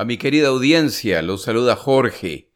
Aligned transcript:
A 0.00 0.06
mi 0.06 0.16
querida 0.16 0.48
audiencia, 0.48 1.20
los 1.20 1.42
saluda 1.42 1.76
Jorge. 1.76 2.48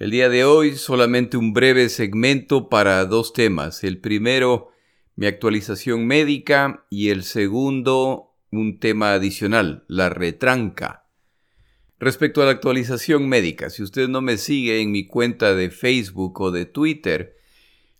El 0.00 0.10
día 0.10 0.28
de 0.28 0.44
hoy 0.44 0.74
solamente 0.74 1.36
un 1.36 1.52
breve 1.52 1.88
segmento 1.88 2.68
para 2.68 3.04
dos 3.04 3.32
temas. 3.32 3.84
El 3.84 3.98
primero, 3.98 4.72
mi 5.14 5.26
actualización 5.26 6.04
médica 6.04 6.84
y 6.90 7.10
el 7.10 7.22
segundo, 7.22 8.34
un 8.50 8.80
tema 8.80 9.12
adicional, 9.12 9.84
la 9.86 10.08
retranca. 10.08 11.06
Respecto 12.00 12.42
a 12.42 12.46
la 12.46 12.50
actualización 12.50 13.28
médica, 13.28 13.70
si 13.70 13.84
usted 13.84 14.08
no 14.08 14.20
me 14.20 14.36
sigue 14.36 14.80
en 14.80 14.90
mi 14.90 15.06
cuenta 15.06 15.54
de 15.54 15.70
Facebook 15.70 16.40
o 16.40 16.50
de 16.50 16.66
Twitter, 16.66 17.36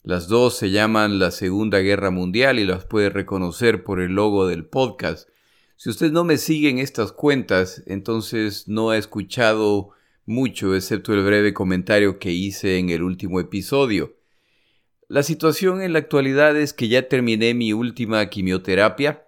las 0.03 0.27
dos 0.27 0.59
se 0.59 0.73
llaman 0.73 1.21
la 1.21 1.31
Segunda 1.31 1.79
Guerra 1.79 2.11
Mundial 2.11 2.59
y 2.59 2.65
las 2.65 2.87
puede 2.87 3.09
reconocer 3.09 3.85
por 3.85 4.01
el 4.01 4.15
logo 4.15 4.49
del 4.49 4.67
podcast. 4.67 5.29
Si 5.77 5.91
usted 5.91 6.13
no 6.13 6.25
me 6.25 6.39
sigue 6.39 6.71
en 6.71 6.79
estas 6.79 7.13
cuentas, 7.13 7.83
entonces 7.87 8.69
no 8.69 8.91
ha 8.91 8.97
escuchado 8.97 9.91
mucho, 10.25 10.75
excepto 10.75 11.13
el 11.13 11.25
breve 11.25 11.53
comentario 11.53 12.19
que 12.19 12.33
hice 12.33 12.79
en 12.79 12.91
el 12.91 13.03
último 13.03 13.41
episodio. 13.41 14.17
La 15.09 15.23
situación 15.23 15.83
en 15.83 15.93
la 15.93 15.99
actualidad 15.99 16.57
es 16.57 16.73
que 16.73 16.89
ya 16.89 17.09
terminé 17.09 17.55
mi 17.55 17.73
última 17.73 18.29
quimioterapia 18.31 19.27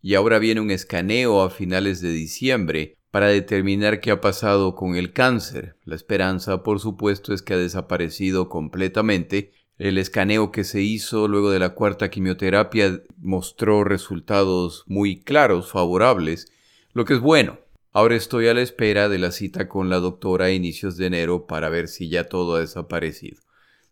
y 0.00 0.14
ahora 0.14 0.38
viene 0.38 0.60
un 0.60 0.70
escaneo 0.70 1.42
a 1.42 1.50
finales 1.50 2.00
de 2.00 2.10
diciembre 2.10 2.96
para 3.10 3.28
determinar 3.28 4.00
qué 4.00 4.10
ha 4.10 4.20
pasado 4.20 4.74
con 4.74 4.94
el 4.94 5.12
cáncer. 5.12 5.76
La 5.84 5.96
esperanza, 5.96 6.62
por 6.62 6.78
supuesto, 6.78 7.32
es 7.32 7.42
que 7.42 7.54
ha 7.54 7.58
desaparecido 7.58 8.48
completamente 8.48 9.52
el 9.78 9.98
escaneo 9.98 10.52
que 10.52 10.64
se 10.64 10.80
hizo 10.80 11.28
luego 11.28 11.50
de 11.50 11.58
la 11.58 11.70
cuarta 11.70 12.08
quimioterapia 12.10 13.02
mostró 13.18 13.84
resultados 13.84 14.84
muy 14.86 15.20
claros, 15.20 15.70
favorables, 15.70 16.50
lo 16.92 17.04
que 17.04 17.14
es 17.14 17.20
bueno. 17.20 17.58
Ahora 17.92 18.16
estoy 18.16 18.48
a 18.48 18.54
la 18.54 18.62
espera 18.62 19.08
de 19.08 19.18
la 19.18 19.32
cita 19.32 19.68
con 19.68 19.88
la 19.88 20.00
doctora 20.00 20.46
a 20.46 20.52
inicios 20.52 20.96
de 20.96 21.06
enero 21.06 21.46
para 21.46 21.68
ver 21.68 21.88
si 21.88 22.08
ya 22.08 22.24
todo 22.24 22.56
ha 22.56 22.60
desaparecido. 22.60 23.40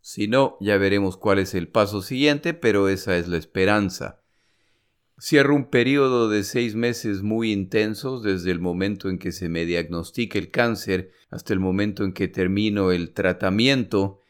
Si 0.01 0.29
no, 0.29 0.59
ya 0.61 0.77
veremos 0.77 1.17
cuál 1.17 1.39
es 1.39 1.55
el 1.55 1.69
paso 1.69 2.03
siguiente, 2.03 2.53
pero 2.53 2.89
esa 2.89 3.17
es 3.17 3.29
la 3.29 3.39
esperanza. 3.39 4.21
Cierro 5.19 5.55
un 5.55 5.71
periodo 5.71 6.29
de 6.29 6.45
seis 6.45 6.75
meses 6.75 7.23
muy 7.23 7.53
intensos 7.53 8.23
desde 8.23 8.51
el 8.51 8.61
momento 8.61 9.09
en 9.09 9.19
que 9.19 9.33
se 9.33 9.49
me 9.49 9.65
diagnostica 9.65 10.39
el 10.39 10.51
cáncer 10.51 11.13
hasta 11.31 11.53
el 11.53 11.61
momento 11.61 12.05
en 12.05 12.13
que 12.13 12.29
termino 12.29 12.91
el 12.91 13.13
tratamiento 13.13 14.21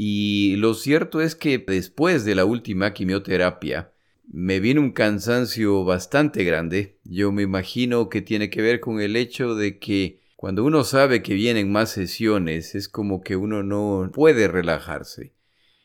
y 0.00 0.54
lo 0.58 0.74
cierto 0.74 1.20
es 1.20 1.34
que 1.34 1.58
después 1.58 2.24
de 2.24 2.36
la 2.36 2.44
última 2.44 2.94
quimioterapia, 2.94 3.92
me 4.28 4.60
vino 4.60 4.80
un 4.80 4.92
cansancio 4.92 5.84
bastante 5.84 6.44
grande. 6.44 6.98
Yo 7.02 7.32
me 7.32 7.42
imagino 7.42 8.08
que 8.08 8.22
tiene 8.22 8.48
que 8.48 8.62
ver 8.62 8.78
con 8.78 9.00
el 9.00 9.16
hecho 9.16 9.56
de 9.56 9.80
que 9.80 10.20
cuando 10.36 10.64
uno 10.64 10.84
sabe 10.84 11.20
que 11.20 11.34
vienen 11.34 11.72
más 11.72 11.90
sesiones, 11.90 12.76
es 12.76 12.88
como 12.88 13.22
que 13.22 13.34
uno 13.34 13.64
no 13.64 14.08
puede 14.12 14.46
relajarse, 14.46 15.34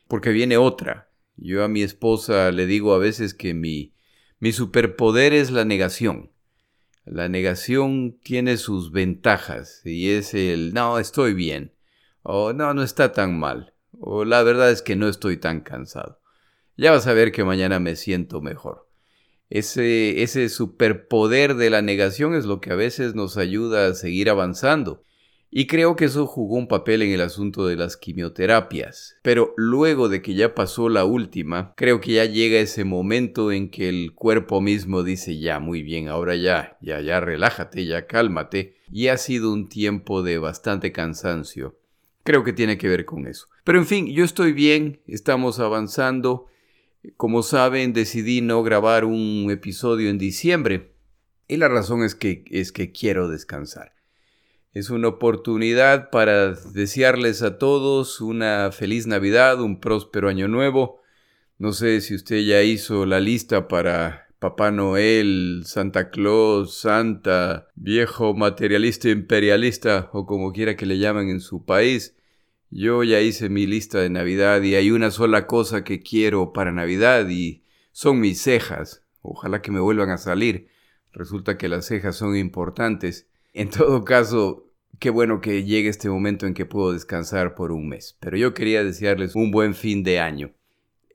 porque 0.07 0.29
viene 0.29 0.57
otra. 0.57 1.09
Yo 1.35 1.63
a 1.63 1.67
mi 1.67 1.81
esposa 1.81 2.51
le 2.51 2.67
digo 2.67 2.93
a 2.93 2.99
veces 2.99 3.33
que 3.33 3.55
mi, 3.55 3.95
mi 4.37 4.51
superpoder 4.51 5.33
es 5.33 5.49
la 5.49 5.65
negación. 5.65 6.31
La 7.03 7.29
negación 7.29 8.19
tiene 8.21 8.57
sus 8.57 8.91
ventajas 8.91 9.81
y 9.83 10.11
es 10.11 10.35
el 10.35 10.71
no, 10.75 10.99
estoy 10.99 11.33
bien 11.33 11.73
o 12.21 12.53
no, 12.53 12.75
no 12.75 12.83
está 12.83 13.11
tan 13.11 13.39
mal 13.39 13.72
o 14.05 14.25
la 14.25 14.43
verdad 14.43 14.71
es 14.71 14.81
que 14.81 14.95
no 14.95 15.07
estoy 15.07 15.37
tan 15.37 15.61
cansado. 15.61 16.19
Ya 16.77 16.91
vas 16.91 17.07
a 17.07 17.13
ver 17.13 17.31
que 17.31 17.43
mañana 17.43 17.79
me 17.79 17.95
siento 17.95 18.41
mejor. 18.41 18.87
Ese, 19.49 20.23
ese 20.23 20.49
superpoder 20.49 21.55
de 21.55 21.69
la 21.69 21.81
negación 21.81 22.33
es 22.33 22.45
lo 22.45 22.59
que 22.59 22.71
a 22.71 22.75
veces 22.75 23.15
nos 23.15 23.37
ayuda 23.37 23.87
a 23.87 23.93
seguir 23.93 24.29
avanzando. 24.29 25.03
Y 25.55 25.67
creo 25.67 25.95
que 25.95 26.05
eso 26.05 26.25
jugó 26.25 26.55
un 26.55 26.67
papel 26.67 27.03
en 27.03 27.11
el 27.11 27.21
asunto 27.21 27.67
de 27.67 27.75
las 27.75 27.95
quimioterapias. 27.95 29.17
Pero 29.21 29.53
luego 29.55 30.09
de 30.09 30.23
que 30.23 30.33
ya 30.33 30.55
pasó 30.55 30.89
la 30.89 31.05
última, 31.05 31.75
creo 31.77 32.01
que 32.01 32.13
ya 32.13 32.25
llega 32.25 32.57
ese 32.57 32.85
momento 32.85 33.51
en 33.51 33.69
que 33.69 33.87
el 33.87 34.15
cuerpo 34.15 34.61
mismo 34.61 35.03
dice 35.03 35.37
ya, 35.37 35.59
muy 35.59 35.83
bien, 35.83 36.07
ahora 36.07 36.35
ya, 36.35 36.79
ya, 36.81 37.01
ya, 37.01 37.19
relájate, 37.19 37.85
ya, 37.85 38.07
cálmate. 38.07 38.77
Y 38.91 39.09
ha 39.09 39.17
sido 39.17 39.53
un 39.53 39.69
tiempo 39.69 40.23
de 40.23 40.39
bastante 40.39 40.91
cansancio. 40.91 41.77
Creo 42.23 42.43
que 42.43 42.53
tiene 42.53 42.79
que 42.79 42.87
ver 42.87 43.05
con 43.05 43.27
eso. 43.27 43.45
Pero 43.63 43.79
en 43.79 43.85
fin, 43.85 44.07
yo 44.07 44.25
estoy 44.25 44.51
bien, 44.51 45.01
estamos 45.07 45.59
avanzando. 45.59 46.47
Como 47.17 47.43
saben, 47.43 47.93
decidí 47.93 48.41
no 48.41 48.61
grabar 48.63 49.05
un 49.05 49.47
episodio 49.51 50.09
en 50.09 50.17
diciembre. 50.17 50.93
Y 51.47 51.57
la 51.57 51.69
razón 51.69 52.03
es 52.03 52.15
que, 52.15 52.43
es 52.51 52.71
que 52.71 52.91
quiero 52.91 53.29
descansar. 53.29 53.93
Es 54.73 54.89
una 54.89 55.07
oportunidad 55.07 56.09
para 56.09 56.53
desearles 56.53 57.41
a 57.41 57.57
todos 57.57 58.21
una 58.21 58.71
feliz 58.71 59.07
Navidad, 59.07 59.61
un 59.61 59.79
próspero 59.79 60.29
año 60.29 60.47
nuevo. 60.47 60.99
No 61.57 61.73
sé 61.73 62.01
si 62.01 62.15
usted 62.15 62.41
ya 62.41 62.63
hizo 62.63 63.05
la 63.05 63.19
lista 63.19 63.67
para 63.67 64.27
Papá 64.39 64.71
Noel, 64.71 65.61
Santa 65.65 66.09
Claus, 66.09 66.79
Santa, 66.79 67.69
viejo 67.75 68.33
materialista 68.33 69.09
imperialista 69.09 70.09
o 70.11 70.25
como 70.25 70.51
quiera 70.51 70.75
que 70.75 70.85
le 70.85 70.97
llamen 70.97 71.29
en 71.29 71.39
su 71.39 71.63
país. 71.63 72.17
Yo 72.75 73.03
ya 73.03 73.21
hice 73.21 73.49
mi 73.49 73.67
lista 73.67 73.99
de 73.99 74.09
Navidad 74.09 74.63
y 74.63 74.73
hay 74.73 74.89
una 74.89 75.11
sola 75.11 75.45
cosa 75.45 75.83
que 75.83 76.01
quiero 76.01 76.53
para 76.53 76.71
Navidad 76.71 77.29
y 77.29 77.61
son 77.91 78.19
mis 78.19 78.41
cejas. 78.41 79.03
Ojalá 79.21 79.61
que 79.61 79.69
me 79.69 79.79
vuelvan 79.79 80.09
a 80.09 80.17
salir. 80.17 80.69
Resulta 81.11 81.55
que 81.55 81.69
las 81.69 81.85
cejas 81.85 82.15
son 82.15 82.35
importantes. 82.35 83.27
En 83.53 83.69
todo 83.69 84.03
caso, 84.03 84.71
qué 84.97 85.11
bueno 85.11 85.39
que 85.39 85.63
llegue 85.63 85.87
este 85.87 86.09
momento 86.09 86.47
en 86.47 86.55
que 86.55 86.65
puedo 86.65 86.93
descansar 86.93 87.53
por 87.53 87.71
un 87.71 87.89
mes. 87.89 88.17
Pero 88.19 88.37
yo 88.37 88.55
quería 88.55 88.83
desearles 88.83 89.35
un 89.35 89.51
buen 89.51 89.75
fin 89.75 90.01
de 90.01 90.19
año. 90.19 90.51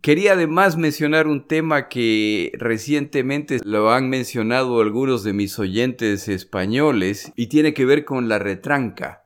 Quería 0.00 0.34
además 0.34 0.76
mencionar 0.76 1.26
un 1.26 1.48
tema 1.48 1.88
que 1.88 2.52
recientemente 2.54 3.58
lo 3.64 3.90
han 3.90 4.08
mencionado 4.08 4.80
algunos 4.80 5.24
de 5.24 5.32
mis 5.32 5.58
oyentes 5.58 6.28
españoles 6.28 7.32
y 7.34 7.48
tiene 7.48 7.74
que 7.74 7.84
ver 7.84 8.04
con 8.04 8.28
la 8.28 8.38
retranca. 8.38 9.24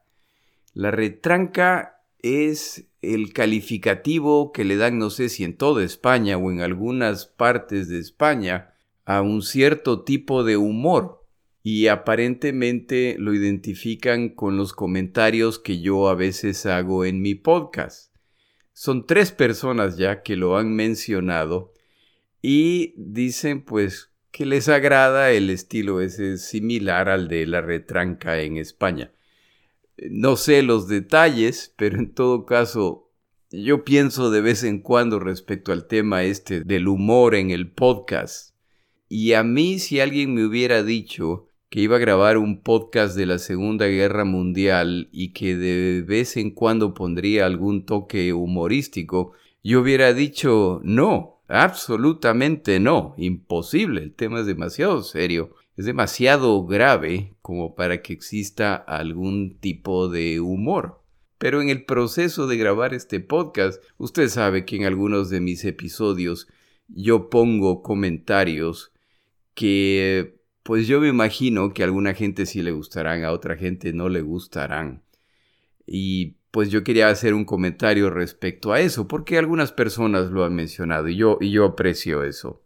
La 0.73 0.91
retranca 0.91 1.99
es 2.23 2.89
el 3.03 3.33
calificativo 3.33 4.53
que 4.53 4.65
le 4.65 4.77
dan, 4.77 4.99
no 4.99 5.11
sé 5.11 5.29
si 5.29 5.45
en 5.45 5.57
toda 5.57 5.85
España 5.85 6.39
o 6.39 6.51
en 6.51 6.61
algunas 6.61 7.27
partes 7.27 7.89
de 7.89 7.99
España, 7.99 8.75
a 9.05 9.21
un 9.23 9.43
cierto 9.43 10.03
tipo 10.03 10.45
de 10.45 10.57
humor. 10.57 11.21
Y 11.65 11.87
aparentemente 11.87 13.17
lo 13.19 13.35
identifican 13.35 14.29
con 14.31 14.57
los 14.57 14.73
comentarios 14.73 15.59
que 15.61 15.81
yo 15.81 16.09
a 16.09 16.15
veces 16.15 16.67
hago 16.67 17.05
en 17.05 17.23
mi 17.23 17.37
podcast. 17.37 18.13
Son 18.73 19.07
tres 19.07 19.31
personas 19.31 19.97
ya 19.97 20.23
que 20.23 20.35
lo 20.35 20.57
han 20.57 20.75
mencionado 20.75 21.73
y 22.41 22.95
dicen 22.97 23.63
pues 23.63 24.11
que 24.33 24.47
les 24.47 24.69
agrada 24.69 25.31
el 25.31 25.51
estilo 25.51 26.01
ese 26.01 26.39
similar 26.39 27.09
al 27.09 27.29
de 27.29 27.47
la 27.47 27.61
retranca 27.61 28.41
en 28.41 28.57
España. 28.57 29.13
No 29.97 30.37
sé 30.37 30.63
los 30.63 30.89
detalles, 30.89 31.75
pero 31.77 31.99
en 31.99 32.13
todo 32.13 32.47
caso 32.47 33.11
yo 33.51 33.85
pienso 33.85 34.31
de 34.31 34.41
vez 34.41 34.65
en 34.65 34.81
cuando 34.81 35.19
respecto 35.19 35.73
al 35.73 35.87
tema 35.87 36.25
este 36.25 36.63
del 36.63 36.89
humor 36.89 37.35
en 37.35 37.51
el 37.51 37.71
podcast. 37.71 38.55
Y 39.09 39.35
a 39.35 39.43
mí 39.43 39.79
si 39.79 40.01
alguien 40.01 40.35
me 40.35 40.47
hubiera 40.47 40.83
dicho 40.83 41.47
que 41.69 41.81
iba 41.81 41.97
a 41.97 42.01
grabar 42.01 42.39
un 42.39 42.63
podcast 42.63 43.17
de 43.17 43.27
la 43.27 43.39
Segunda 43.39 43.87
Guerra 43.87 44.25
Mundial 44.25 45.09
y 45.13 45.33
que 45.33 45.57
de 45.57 46.03
vez 46.03 46.37
en 46.37 46.51
cuando 46.51 46.95
pondría 46.95 47.47
algún 47.47 47.85
toque 47.85 48.33
humorístico, 48.33 49.33
yo 49.63 49.81
hubiera 49.81 50.13
dicho 50.13 50.81
no, 50.83 51.41
absolutamente 51.49 52.81
no, 52.81 53.15
imposible, 53.17 54.03
el 54.03 54.15
tema 54.15 54.41
es 54.41 54.47
demasiado 54.47 55.03
serio, 55.03 55.55
es 55.77 55.87
demasiado 55.87 56.65
grave 56.67 57.35
como 57.43 57.75
para 57.75 58.03
que 58.03 58.13
exista 58.13 58.75
algún 58.75 59.59
tipo 59.59 60.09
de 60.09 60.41
humor. 60.41 61.01
Pero 61.39 61.61
en 61.61 61.71
el 61.71 61.85
proceso 61.85 62.47
de 62.47 62.57
grabar 62.57 62.95
este 62.95 63.21
podcast, 63.21 63.83
usted 63.99 64.29
sabe 64.29 64.65
que 64.65 64.77
en 64.77 64.85
algunos 64.85 65.31
de 65.31 65.41
mis 65.41 65.65
episodios 65.65 66.47
yo 66.89 67.31
pongo 67.31 67.83
comentarios 67.83 68.93
que 69.55 70.39
pues 70.63 70.87
yo 70.87 71.01
me 71.01 71.09
imagino 71.09 71.75
que 71.75 71.83
a 71.83 71.87
alguna 71.87 72.15
gente 72.15 72.47
sí 72.47 72.63
le 72.63 72.71
gustarán, 72.71 73.25
a 73.25 73.33
otra 73.33 73.57
gente 73.57 73.93
no 73.93 74.09
le 74.09 74.23
gustarán. 74.23 75.03
Y 75.87 76.37
pues 76.53 76.71
yo 76.71 76.85
quería 76.85 77.09
hacer 77.09 77.35
un 77.35 77.45
comentario 77.45 78.11
respecto 78.11 78.73
a 78.73 78.81
eso, 78.81 79.09
porque 79.09 79.39
algunas 79.39 79.73
personas 79.73 80.31
lo 80.31 80.45
han 80.45 80.55
mencionado 80.55 81.09
y 81.09 81.17
yo, 81.17 81.39
y 81.41 81.51
yo 81.51 81.65
aprecio 81.65 82.23
eso. 82.23 82.62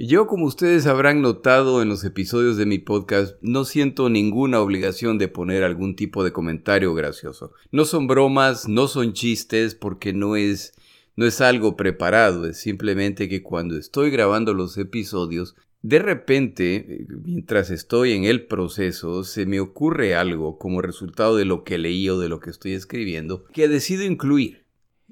Yo, 0.00 0.28
como 0.28 0.46
ustedes 0.46 0.86
habrán 0.86 1.22
notado 1.22 1.82
en 1.82 1.88
los 1.88 2.04
episodios 2.04 2.56
de 2.56 2.66
mi 2.66 2.78
podcast, 2.78 3.34
no 3.40 3.64
siento 3.64 4.08
ninguna 4.08 4.60
obligación 4.60 5.18
de 5.18 5.26
poner 5.26 5.64
algún 5.64 5.96
tipo 5.96 6.22
de 6.22 6.30
comentario 6.30 6.94
gracioso. 6.94 7.52
No 7.72 7.84
son 7.84 8.06
bromas, 8.06 8.68
no 8.68 8.86
son 8.86 9.12
chistes, 9.12 9.74
porque 9.74 10.12
no 10.12 10.36
es, 10.36 10.72
no 11.16 11.26
es 11.26 11.40
algo 11.40 11.76
preparado, 11.76 12.46
es 12.46 12.58
simplemente 12.58 13.28
que 13.28 13.42
cuando 13.42 13.76
estoy 13.76 14.10
grabando 14.10 14.54
los 14.54 14.78
episodios 14.78 15.56
De 15.82 15.98
repente, 15.98 17.04
mientras 17.24 17.70
estoy 17.70 18.12
en 18.12 18.22
el 18.22 18.46
proceso, 18.46 19.24
se 19.24 19.46
me 19.46 19.58
ocurre 19.58 20.14
algo 20.14 20.58
como 20.58 20.80
resultado 20.80 21.34
de 21.34 21.44
lo 21.44 21.64
que 21.64 21.76
leí 21.76 22.08
o 22.08 22.20
de 22.20 22.28
lo 22.28 22.38
que 22.38 22.50
estoy 22.50 22.74
escribiendo 22.74 23.46
que 23.52 23.66
decido 23.66 24.04
incluir. 24.04 24.67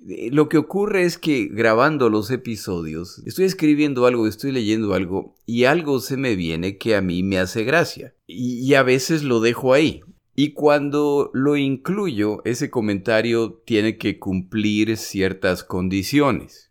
Eh, 0.08 0.30
lo 0.32 0.48
que 0.48 0.58
ocurre 0.58 1.02
es 1.02 1.18
que 1.18 1.46
grabando 1.46 2.08
los 2.08 2.30
episodios, 2.30 3.22
estoy 3.26 3.44
escribiendo 3.44 4.06
algo, 4.06 4.26
estoy 4.26 4.52
leyendo 4.52 4.94
algo 4.94 5.36
y 5.46 5.64
algo 5.64 6.00
se 6.00 6.16
me 6.16 6.36
viene 6.36 6.78
que 6.78 6.94
a 6.94 7.00
mí 7.00 7.22
me 7.22 7.38
hace 7.38 7.64
gracia. 7.64 8.14
Y, 8.26 8.74
a 8.74 8.82
veces 8.82 9.22
lo 9.22 9.40
dejo 9.40 9.72
ahí. 9.72 10.02
Y 10.34 10.52
cuando 10.52 11.30
lo 11.32 11.56
incluyo, 11.56 12.42
ese 12.44 12.70
comentario 12.70 13.62
tiene 13.64 13.96
que 13.96 14.18
cumplir 14.18 14.96
ciertas 14.96 15.64
condiciones. 15.64 16.70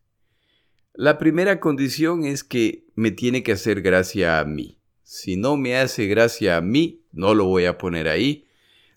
La 0.93 1.17
primera 1.17 1.59
condición 1.59 2.25
es 2.25 2.43
que 2.43 2.85
me 2.95 3.11
tiene 3.11 3.43
que 3.43 3.53
hacer 3.53 3.81
gracia 3.81 4.39
a 4.39 4.45
mí. 4.45 4.79
Si 5.03 5.35
no 5.35 5.57
me 5.57 5.77
hace 5.77 6.07
gracia 6.07 6.57
a 6.57 6.61
mí, 6.61 7.01
no 7.11 7.33
lo 7.33 7.45
voy 7.45 7.65
a 7.65 7.77
poner 7.77 8.07
ahí. 8.07 8.44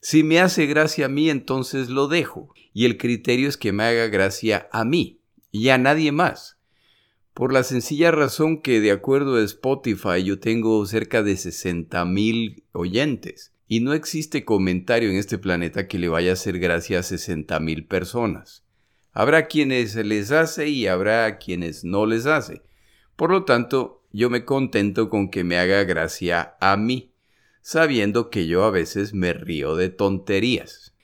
Si 0.00 0.22
me 0.22 0.40
hace 0.40 0.66
gracia 0.66 1.06
a 1.06 1.08
mí, 1.08 1.30
entonces 1.30 1.88
lo 1.88 2.08
dejo. 2.08 2.54
Y 2.72 2.84
el 2.84 2.96
criterio 2.96 3.48
es 3.48 3.56
que 3.56 3.72
me 3.72 3.84
haga 3.84 4.06
gracia 4.06 4.68
a 4.72 4.84
mí 4.84 5.20
y 5.50 5.70
a 5.70 5.78
nadie 5.78 6.12
más. 6.12 6.58
Por 7.34 7.52
la 7.52 7.62
sencilla 7.62 8.10
razón 8.10 8.62
que 8.62 8.80
de 8.80 8.90
acuerdo 8.90 9.36
a 9.36 9.42
Spotify 9.42 10.24
yo 10.24 10.40
tengo 10.40 10.84
cerca 10.86 11.22
de 11.22 11.36
60 11.36 12.04
mil 12.04 12.64
oyentes. 12.72 13.52
Y 13.68 13.80
no 13.80 13.92
existe 13.92 14.44
comentario 14.44 15.10
en 15.10 15.16
este 15.16 15.38
planeta 15.38 15.86
que 15.88 15.98
le 15.98 16.08
vaya 16.08 16.30
a 16.30 16.32
hacer 16.34 16.58
gracia 16.58 17.00
a 17.00 17.02
60 17.02 17.60
mil 17.60 17.86
personas. 17.86 18.64
Habrá 19.12 19.46
quienes 19.46 19.94
les 19.94 20.32
hace 20.32 20.68
y 20.68 20.86
habrá 20.86 21.38
quienes 21.38 21.84
no 21.84 22.06
les 22.06 22.26
hace. 22.26 22.62
Por 23.14 23.30
lo 23.30 23.44
tanto, 23.44 24.02
yo 24.12 24.30
me 24.30 24.44
contento 24.44 25.10
con 25.10 25.30
que 25.30 25.44
me 25.44 25.58
haga 25.58 25.84
gracia 25.84 26.56
a 26.60 26.76
mí, 26.76 27.12
sabiendo 27.69 28.31
que 28.31 28.47
yo 28.47 28.65
a 28.65 28.70
veces 28.70 29.12
me 29.12 29.35
río 29.35 29.76
de 29.76 29.91
tonterías. 29.91 30.94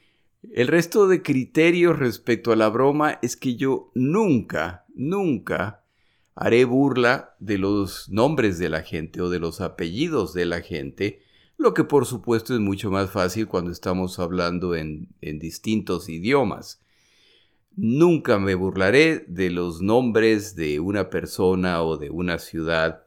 El 0.51 0.69
resto 0.69 1.09
de 1.09 1.21
criterios 1.21 1.99
respecto 1.99 2.53
a 2.53 2.57
la 2.57 2.71
broma 2.71 3.19
es 3.21 3.37
que 3.37 3.57
yo 3.57 3.91
nunca, 3.95 4.87
nunca 4.95 5.85
haré 6.35 6.65
burla 6.65 7.37
de 7.39 7.59
los 7.59 8.09
nombres 8.09 8.59
de 8.59 8.71
la 8.71 8.81
gente 8.81 9.21
o 9.21 9.29
de 9.29 9.41
los 9.41 9.61
apellidos 9.61 10.33
de 10.33 10.47
la 10.47 10.63
gente, 10.63 11.21
lo 11.59 11.75
que 11.75 11.85
por 11.85 12.07
supuesto 12.07 12.55
es 12.55 12.61
mucho 12.61 12.91
más 12.91 13.11
fácil 13.11 13.47
cuando 13.47 13.71
estamos 13.71 14.19
hablando 14.19 14.75
en, 14.75 15.11
distintos 15.21 16.09
idiomas. 16.09 16.83
Nunca 17.77 18.39
me 18.39 18.55
burlaré 18.55 19.27
de 19.29 19.51
los 19.51 19.83
nombres 19.83 20.57
de 20.57 20.81
una 20.81 21.11
persona 21.11 21.83
o 21.83 21.99
de 21.99 22.09
una 22.09 22.39
ciudad. 22.39 23.04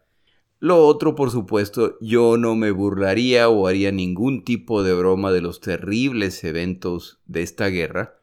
Lo 0.59 0.85
otro, 0.85 1.13
por 1.13 1.29
supuesto, 1.29 1.97
yo 2.01 2.37
no 2.37 2.55
me 2.55 2.71
burlaría 2.71 3.47
o 3.49 3.67
haría 3.67 3.91
ningún 3.91 4.43
tipo 4.43 4.81
de 4.81 4.93
broma 4.93 5.31
de 5.31 5.41
los 5.41 5.61
terribles 5.61 6.43
eventos 6.43 7.19
de 7.25 7.43
esta 7.43 7.67
guerra. 7.67 8.19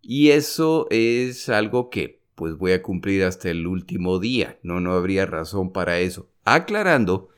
Y 0.00 0.30
eso 0.30 0.86
es 0.90 1.50
algo 1.50 1.90
que 1.90 2.20
pues 2.34 2.56
voy 2.56 2.72
a 2.72 2.82
cumplir 2.82 3.24
hasta 3.24 3.50
el 3.50 3.66
último 3.66 4.18
día. 4.18 4.58
No, 4.62 4.80
no 4.80 4.92
habría 4.94 5.26
razón 5.26 5.72
para 5.72 5.98
eso. 6.00 6.30
Aclarando 6.44 7.28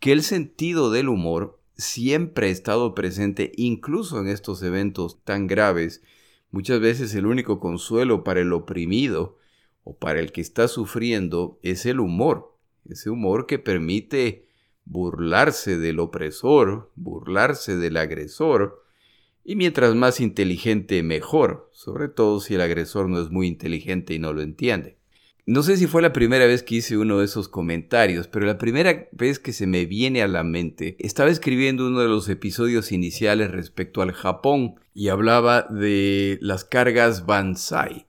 que 0.00 0.10
el 0.10 0.24
sentido 0.24 0.90
del 0.90 1.08
humor 1.08 1.60
siempre 1.76 2.48
ha 2.48 2.50
estado 2.50 2.94
presente 2.96 3.52
incluso 3.56 4.18
en 4.18 4.26
estos 4.26 4.62
eventos 4.64 5.22
tan 5.22 5.46
graves, 5.46 6.02
muchas 6.50 6.80
veces 6.80 7.14
el 7.14 7.26
único 7.26 7.60
consuelo 7.60 8.24
para 8.24 8.40
el 8.40 8.52
oprimido 8.52 9.38
o 9.84 9.96
para 9.96 10.18
el 10.18 10.32
que 10.32 10.40
está 10.40 10.66
sufriendo 10.66 11.60
es 11.62 11.86
el 11.86 12.00
humor, 12.00 12.49
ese 12.84 13.10
humor 13.10 13.46
que 13.46 13.58
permite 13.58 14.46
burlarse 14.84 15.78
del 15.78 16.00
opresor, 16.00 16.90
burlarse 16.96 17.76
del 17.76 17.96
agresor, 17.96 18.84
y 19.44 19.56
mientras 19.56 19.94
más 19.94 20.20
inteligente 20.20 21.02
mejor, 21.02 21.70
sobre 21.72 22.08
todo 22.08 22.40
si 22.40 22.54
el 22.54 22.60
agresor 22.60 23.08
no 23.08 23.20
es 23.20 23.30
muy 23.30 23.46
inteligente 23.46 24.14
y 24.14 24.18
no 24.18 24.32
lo 24.32 24.42
entiende. 24.42 24.98
No 25.46 25.62
sé 25.62 25.76
si 25.76 25.86
fue 25.86 26.02
la 26.02 26.12
primera 26.12 26.46
vez 26.46 26.62
que 26.62 26.76
hice 26.76 26.98
uno 26.98 27.18
de 27.18 27.24
esos 27.24 27.48
comentarios, 27.48 28.28
pero 28.28 28.46
la 28.46 28.58
primera 28.58 29.08
vez 29.10 29.38
que 29.38 29.52
se 29.52 29.66
me 29.66 29.86
viene 29.86 30.22
a 30.22 30.28
la 30.28 30.44
mente, 30.44 30.96
estaba 31.00 31.30
escribiendo 31.30 31.86
uno 31.86 32.00
de 32.00 32.08
los 32.08 32.28
episodios 32.28 32.92
iniciales 32.92 33.50
respecto 33.50 34.02
al 34.02 34.12
Japón 34.12 34.76
y 34.94 35.08
hablaba 35.08 35.62
de 35.62 36.38
las 36.40 36.64
cargas 36.64 37.26
Banzai. 37.26 38.06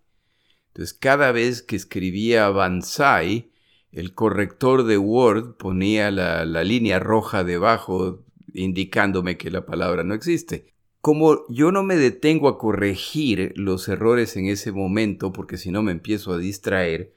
Entonces, 0.68 0.94
cada 0.94 1.32
vez 1.32 1.62
que 1.62 1.76
escribía 1.76 2.50
Banzai, 2.50 3.51
el 3.92 4.14
corrector 4.14 4.84
de 4.84 4.98
Word 4.98 5.56
ponía 5.56 6.12
la, 6.12 6.46
línea 6.64 7.00
roja 7.00 7.44
debajo 7.44 8.24
indicándome 8.54 9.38
que 9.38 9.52
la 9.52 9.66
palabra 9.66 10.04
no 10.04 10.14
existe. 10.14 10.74
Como 11.02 11.48
yo 11.50 11.72
no 11.72 11.84
me 11.84 11.96
detengo 11.96 12.48
a 12.48 12.58
corregir 12.58 13.54
los 13.56 13.88
errores 13.88 14.38
en 14.38 14.46
ese 14.48 14.72
momento, 14.72 15.34
porque 15.34 15.58
si 15.58 15.72
no 15.72 15.82
me 15.82 15.92
empiezo 15.92 16.34
a 16.34 16.38
distraer, 16.38 17.14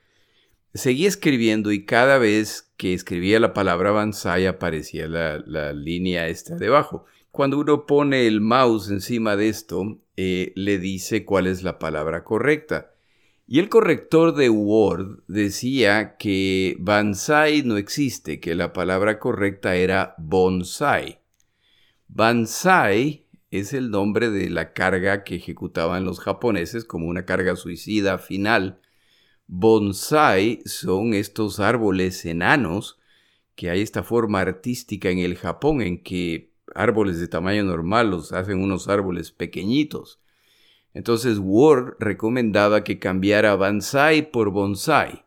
Seguí 0.74 1.06
escribiendo 1.06 1.70
y 1.70 1.84
cada 1.84 2.18
vez 2.18 2.72
que 2.76 2.94
escribía 2.94 3.38
la 3.38 3.54
palabra 3.54 3.92
Banzai 3.92 4.46
aparecía 4.46 5.06
la, 5.06 5.72
línea 5.72 6.26
esta 6.26 6.56
debajo. 6.56 7.04
Cuando 7.30 7.60
uno 7.60 7.86
pone 7.86 8.26
el 8.26 8.40
mouse 8.40 8.90
encima 8.90 9.36
de 9.36 9.48
esto, 9.48 10.00
eh, 10.16 10.52
le 10.56 10.78
dice 10.78 11.24
cuál 11.24 11.46
es 11.46 11.62
la 11.62 11.78
palabra 11.78 12.24
correcta. 12.24 12.92
Y 13.46 13.58
el 13.58 13.69
corrector 13.69 14.35
de 14.35 14.49
Word 14.49 15.23
decía 15.29 16.17
que 16.17 16.76
Banzai 16.79 17.62
no 17.62 17.76
existe, 17.76 18.41
que 18.41 18.55
la 18.55 18.73
palabra 18.73 19.19
correcta 19.19 19.76
era 19.76 20.14
bonsai. 20.19 21.20
Banzai 22.08 23.26
es 23.50 23.73
el 23.73 23.91
nombre 23.91 24.31
de 24.31 24.50
la 24.50 24.73
carga 24.73 25.25
que 25.25 25.37
ejecutaban 25.37 26.05
los 26.05 26.20
japoneses 26.20 26.85
como 26.85 27.06
una 27.06 27.25
carga 27.25 27.55
suicida 27.56 28.19
final 28.19 28.81
Bonsai 29.46 30.62
son 30.64 31.12
estos 31.12 31.61
árboles 31.61 32.25
enanos 32.25 32.99
que 33.55 33.70
hay 33.70 33.82
esta 33.82 34.02
forma 34.02 34.41
artística 34.41 35.11
en 35.11 35.19
el 35.19 35.37
Japón 35.37 35.82
en 35.82 36.02
que 36.02 36.52
árboles 36.75 37.20
de 37.20 37.29
tamaño 37.29 37.62
normal 37.64 38.11
los 38.11 38.32
hacen 38.32 38.62
unos 38.62 38.88
árboles 38.88 39.32
pequeñitos. 39.32 40.19
Entonces 40.94 41.38
Ward 41.41 41.96
recomendaba 41.99 42.85
que 42.85 43.00
cambiara 43.00 43.56
bonsai 43.56 44.31
por 44.31 44.50
bonsai. 44.50 45.25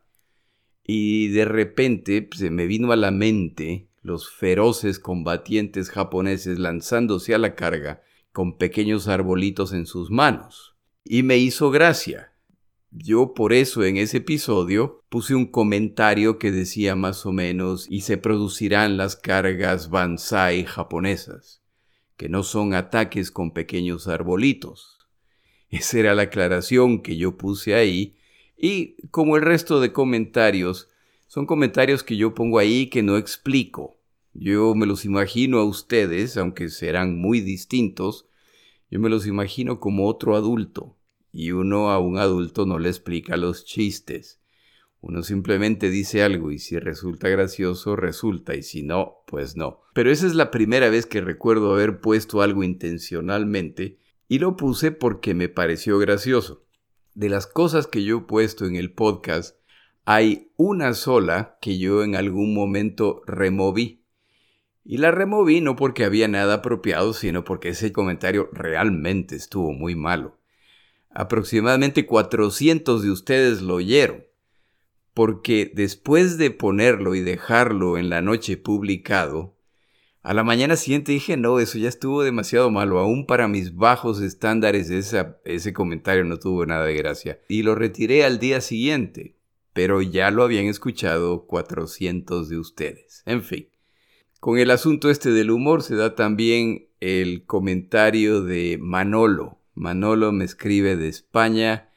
Y 0.82 1.28
de 1.28 1.44
repente 1.44 2.28
se 2.34 2.50
me 2.50 2.66
vino 2.66 2.90
a 2.90 2.96
la 2.96 3.10
mente 3.10 3.90
los 4.02 4.30
feroces 4.30 4.98
combatientes 4.98 5.90
japoneses 5.90 6.58
lanzándose 6.58 7.34
a 7.34 7.38
la 7.38 7.54
carga 7.54 8.02
con 8.32 8.56
pequeños 8.56 9.06
arbolitos 9.06 9.74
en 9.74 9.84
sus 9.84 10.10
manos. 10.10 10.74
Y 11.04 11.22
me 11.22 11.36
hizo 11.36 11.70
gracia. 11.70 12.32
Yo 12.90 13.34
por 13.34 13.52
eso 13.52 13.84
en 13.84 13.98
ese 13.98 14.18
episodio 14.18 15.04
puse 15.10 15.34
un 15.34 15.44
comentario 15.44 16.38
que 16.38 16.50
decía 16.50 16.96
más 16.96 17.26
o 17.26 17.32
menos 17.32 17.86
y 17.90 18.00
se 18.00 18.16
producirán 18.16 18.96
las 18.96 19.14
cargas 19.16 19.90
Banzai 19.90 20.64
japonesas, 20.64 21.62
que 22.16 22.30
no 22.30 22.42
son 22.42 22.72
ataques 22.72 23.30
con 23.30 23.52
pequeños 23.52 24.08
arbolitos. 24.08 24.97
Esa 25.70 25.98
era 25.98 26.14
la 26.14 26.22
aclaración 26.22 27.02
que 27.02 27.16
yo 27.16 27.36
puse 27.36 27.74
ahí 27.74 28.16
y 28.56 28.96
como 29.10 29.36
el 29.36 29.42
resto 29.42 29.80
de 29.80 29.92
comentarios, 29.92 30.88
son 31.26 31.46
comentarios 31.46 32.02
que 32.02 32.16
yo 32.16 32.34
pongo 32.34 32.58
ahí 32.58 32.88
que 32.88 33.02
no 33.02 33.16
explico. 33.16 34.00
Yo 34.32 34.74
me 34.74 34.86
los 34.86 35.04
imagino 35.04 35.58
a 35.58 35.64
ustedes, 35.64 36.36
aunque 36.36 36.68
serán 36.68 37.18
muy 37.18 37.40
distintos, 37.40 38.26
yo 38.90 38.98
me 38.98 39.10
los 39.10 39.26
imagino 39.26 39.78
como 39.78 40.06
otro 40.06 40.36
adulto, 40.36 40.96
y 41.32 41.52
uno 41.52 41.90
a 41.90 41.98
un 41.98 42.18
adulto 42.18 42.66
no 42.66 42.78
le 42.78 42.88
explica 42.88 43.36
los 43.36 43.64
chistes. 43.64 44.40
Uno 45.00 45.22
simplemente 45.22 45.90
dice 45.90 46.22
algo 46.22 46.50
y 46.50 46.58
si 46.58 46.78
resulta 46.78 47.28
gracioso, 47.28 47.94
resulta 47.94 48.56
y 48.56 48.62
si 48.62 48.82
no, 48.82 49.18
pues 49.26 49.56
no. 49.56 49.82
Pero 49.94 50.10
esa 50.10 50.26
es 50.26 50.34
la 50.34 50.50
primera 50.50 50.88
vez 50.88 51.06
que 51.06 51.20
recuerdo 51.20 51.72
haber 51.72 52.00
puesto 52.00 52.42
algo 52.42 52.64
intencionalmente 52.64 53.98
y 54.28 54.38
lo 54.38 54.56
puse 54.56 54.92
porque 54.92 55.34
me 55.34 55.48
pareció 55.48 55.98
gracioso. 55.98 56.64
De 57.14 57.28
las 57.28 57.46
cosas 57.46 57.86
que 57.86 58.04
yo 58.04 58.18
he 58.18 58.20
puesto 58.22 58.66
en 58.66 58.76
el 58.76 58.92
podcast, 58.92 59.56
hay 60.04 60.52
una 60.56 60.94
sola 60.94 61.58
que 61.60 61.78
yo 61.78 62.04
en 62.04 62.14
algún 62.14 62.54
momento 62.54 63.22
removí. 63.26 64.04
Y 64.84 64.98
la 64.98 65.10
removí 65.10 65.60
no 65.60 65.74
porque 65.74 66.04
había 66.04 66.28
nada 66.28 66.54
apropiado, 66.54 67.12
sino 67.12 67.44
porque 67.44 67.70
ese 67.70 67.92
comentario 67.92 68.48
realmente 68.52 69.34
estuvo 69.34 69.72
muy 69.72 69.96
malo 69.96 70.38
aproximadamente 71.18 72.06
400 72.06 73.02
de 73.02 73.10
ustedes 73.10 73.60
lo 73.60 73.74
oyeron, 73.74 74.24
porque 75.14 75.70
después 75.74 76.38
de 76.38 76.52
ponerlo 76.52 77.16
y 77.16 77.20
dejarlo 77.20 77.98
en 77.98 78.08
la 78.08 78.22
noche 78.22 78.56
publicado, 78.56 79.56
a 80.22 80.34
la 80.34 80.42
mañana 80.44 80.76
siguiente 80.76 81.12
dije, 81.12 81.36
no, 81.36 81.58
eso 81.60 81.78
ya 81.78 81.88
estuvo 81.88 82.22
demasiado 82.22 82.70
malo, 82.70 82.98
aún 82.98 83.26
para 83.26 83.48
mis 83.48 83.74
bajos 83.76 84.20
estándares 84.20 84.90
ese 84.90 85.72
comentario 85.72 86.24
no 86.24 86.38
tuvo 86.38 86.66
nada 86.66 86.84
de 86.84 86.94
gracia. 86.94 87.40
Y 87.48 87.62
lo 87.62 87.74
retiré 87.74 88.24
al 88.24 88.38
día 88.38 88.60
siguiente. 88.60 89.36
pero 89.72 90.02
ya 90.02 90.32
lo 90.32 90.42
habían 90.42 90.66
escuchado 90.66 91.46
400 91.46 92.48
de 92.48 92.58
ustedes. 92.58 93.22
En 93.26 93.44
fin, 93.44 93.68
con 94.40 94.58
el 94.58 94.72
asunto 94.72 95.08
este 95.08 95.30
del 95.30 95.52
humor 95.52 95.84
se 95.84 95.94
da 95.94 96.16
también 96.16 96.88
el 96.98 97.44
comentario 97.46 98.42
de 98.42 98.76
Manolo. 98.80 99.60
Manolo 99.74 100.32
me 100.32 100.44
escribe 100.44 100.96
de 100.96 101.06
España 101.06 101.90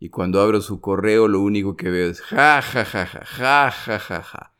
y 0.00 0.08
cuando 0.08 0.40
abro 0.40 0.60
su 0.60 0.80
correo 0.80 1.28
lo 1.28 1.40
único 1.40 1.76
que 1.76 1.90
veo 1.90 2.10
es 2.10 2.20
ja 2.22 2.60
ja 2.60 2.84
ja 2.84 3.06
ja 3.06 3.24
ja 3.24 3.70
ja 3.70 3.98
ja 4.00 4.22
ja. 4.22 4.52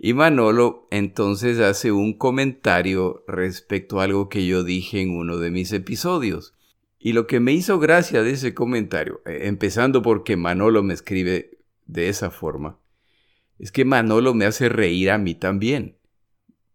Y 0.00 0.14
Manolo 0.14 0.86
entonces 0.92 1.58
hace 1.58 1.90
un 1.90 2.16
comentario 2.16 3.24
respecto 3.26 4.00
a 4.00 4.04
algo 4.04 4.28
que 4.28 4.46
yo 4.46 4.62
dije 4.62 5.00
en 5.00 5.10
uno 5.10 5.38
de 5.38 5.50
mis 5.50 5.72
episodios. 5.72 6.54
Y 7.00 7.14
lo 7.14 7.26
que 7.26 7.40
me 7.40 7.52
hizo 7.52 7.80
gracia 7.80 8.22
de 8.22 8.30
ese 8.30 8.54
comentario, 8.54 9.20
eh, 9.26 9.40
empezando 9.42 10.00
porque 10.00 10.36
Manolo 10.36 10.84
me 10.84 10.94
escribe 10.94 11.58
de 11.86 12.08
esa 12.08 12.30
forma, 12.30 12.78
es 13.58 13.72
que 13.72 13.84
Manolo 13.84 14.34
me 14.34 14.44
hace 14.44 14.68
reír 14.68 15.10
a 15.10 15.18
mí 15.18 15.34
también. 15.34 15.96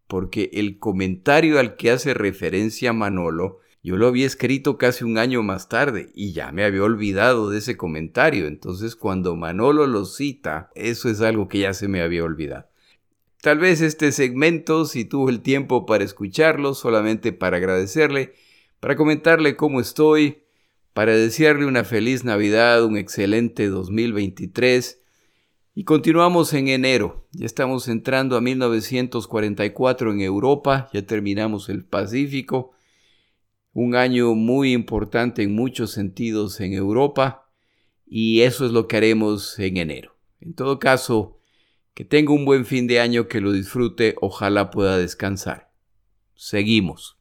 Porque 0.07 0.49
el 0.51 0.77
comentario 0.77 1.59
al 1.59 1.77
que 1.77 1.91
hace 1.91 2.13
referencia 2.13 2.91
Manolo, 2.91 3.59
yo 3.81 3.95
lo 3.95 4.07
había 4.07 4.25
escrito 4.25 4.77
casi 4.77 5.05
un 5.05 5.17
año 5.17 5.43
más 5.43 5.69
tarde 5.69 6.11
y 6.13 6.33
ya 6.33 6.51
me 6.51 6.65
había 6.65 6.83
olvidado 6.83 7.49
de 7.49 7.59
ese 7.59 7.77
comentario. 7.77 8.47
Entonces 8.47 8.97
cuando 8.97 9.37
Manolo 9.37 9.87
lo 9.87 10.03
cita, 10.03 10.71
eso 10.75 11.09
es 11.09 11.21
algo 11.21 11.47
que 11.47 11.59
ya 11.59 11.73
se 11.73 11.87
me 11.87 12.01
había 12.01 12.25
olvidado. 12.25 12.72
Tal 13.43 13.59
vez 13.59 13.81
este 13.81 14.13
segmento, 14.13 14.85
si 14.85 15.03
tuvo 15.03 15.29
el 15.29 15.41
tiempo 15.41 15.85
para 15.85 16.05
escucharlo, 16.05 16.73
solamente 16.73 17.33
para 17.33 17.57
agradecerle, 17.57 18.35
para 18.79 18.95
comentarle 18.95 19.57
cómo 19.57 19.81
estoy, 19.81 20.43
para 20.93 21.13
desearle 21.13 21.65
una 21.65 21.83
feliz 21.83 22.23
Navidad, 22.23 22.85
un 22.85 22.95
excelente 22.95 23.67
2023. 23.67 25.01
Y 25.75 25.83
continuamos 25.83 26.53
en 26.53 26.69
enero. 26.69 27.27
Ya 27.33 27.45
estamos 27.45 27.89
entrando 27.89 28.37
a 28.37 28.41
1944 28.41 30.13
en 30.13 30.21
Europa, 30.21 30.89
ya 30.93 31.05
terminamos 31.05 31.67
el 31.67 31.83
Pacífico. 31.83 32.71
Un 33.73 33.95
año 33.95 34.35
muy 34.35 34.71
importante 34.71 35.43
en 35.43 35.53
muchos 35.53 35.91
sentidos 35.91 36.61
en 36.61 36.71
Europa. 36.71 37.51
Y 38.07 38.43
eso 38.43 38.65
es 38.65 38.71
lo 38.71 38.87
que 38.87 38.95
haremos 38.95 39.59
en 39.59 39.75
enero. 39.75 40.15
En 40.39 40.53
todo 40.53 40.79
caso, 40.79 41.41
que 41.93 42.05
tenga 42.05 42.33
un 42.33 42.45
buen 42.45 42.65
fin 42.65 42.87
de 42.87 42.99
año, 42.99 43.27
que 43.27 43.41
lo 43.41 43.51
disfrute, 43.51 44.15
ojalá 44.21 44.71
pueda 44.71 44.97
descansar. 44.97 45.71
Seguimos. 46.35 47.11